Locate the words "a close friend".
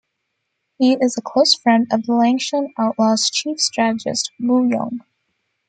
1.15-1.85